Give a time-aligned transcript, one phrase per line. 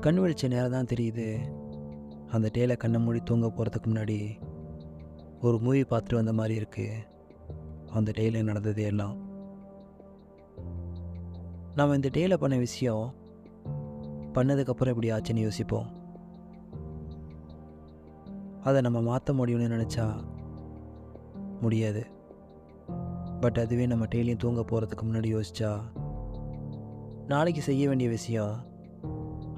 [0.00, 1.38] கண் வெளிச்ச நேரம் தான் தெரியுது.
[2.30, 4.38] அந்த டேல கண்ணை மூடி தூங்க போகிறதுக்கு முன்னாடி
[5.42, 6.96] ஒரு மூவி பார்த்துட்டு வந்த மாதிரி இருக்குது
[7.92, 9.16] அந்த டேயில் நடந்தது எல்லாம்.
[11.74, 13.14] நாம் இந்த டேயில் பண்ண விஷயம்
[14.34, 15.86] பண்ணதுக்கப்புறம் எப்படி ஆச்சுன்னு யோசிப்போம்.
[18.62, 20.24] அதை நம்ம மாற்ற முடியும்னு நினச்சா
[21.60, 22.06] முடியாது.
[23.40, 25.80] பட் அதுவே நம்ம டெய்லியும் தூங்க போகிறதுக்கு முன்னாடி யோசிச்சா
[27.26, 28.67] நாளைக்கு செய்ய வேண்டிய விஷயம்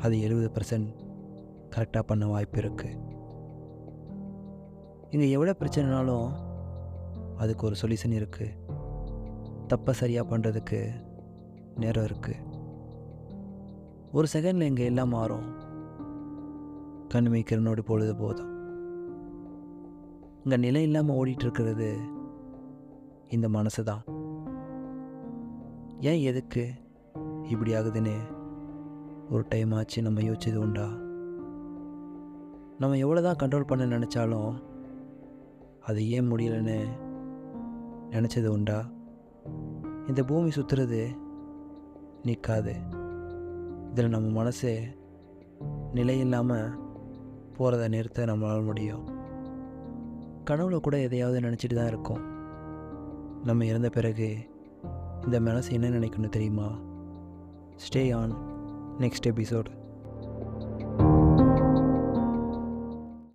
[0.02, 0.90] அது எழுபது பர்சன்ட்
[1.76, 2.98] கரெக்டாக பண்ண வாய்ப்பு இருக்குது
[5.10, 6.28] இங்கே எவ்வளோ பிரச்சனைனாலும்
[7.36, 8.56] அதுக்கு ஒரு சொல்யூஷன் இருக்குது
[9.68, 10.90] தப்பை சரியாக பண்ணுறதுக்கு
[11.76, 12.48] நேரம் இருக்குது
[14.12, 15.48] ஒரு செகண்டில் இங்கே எல்லாம் மாறும்.
[17.14, 18.50] கண்மைக்கிறனோடு பொழுது போதும்.
[20.44, 21.98] இங்கே நிலை இல்லாமல் ஓடிட்டுருக்கிறது
[23.28, 24.02] இந்த மனசு தான்.
[26.00, 26.70] ஏன் எதுக்கு
[27.48, 28.16] இப்படி ஆகுதுன்னு
[29.30, 30.86] ஒரு டைம் ஆச்சு நம்ம யோசிச்சது உண்டா?
[32.78, 34.62] நம்ம எவ்வளோ தான் கண்ட்ரோல் பண்ண நினச்சாலும்
[35.80, 36.88] அது ஏன் முடியலன்னு
[38.10, 38.90] நினச்சது உண்டா?
[40.06, 41.16] இந்த பூமி சுற்றுறது
[42.22, 42.74] நிற்காது
[43.90, 44.86] இதில் நம்ம மனசு
[45.92, 46.78] நிலை இல்லாமல்
[47.58, 49.06] போகிறத நிறுத்த நம்மளால் முடியும்.
[50.50, 52.22] கனவுல கூட எதையாவது நினச்சிட்டு தான் இருக்கோம்.
[53.44, 54.48] நம்ம இறந்த பிறகு
[55.24, 56.78] இந்த மனசு என்ன நினைக்கணும் தெரியுமா?
[57.76, 58.49] Stay on
[59.00, 59.70] next episode.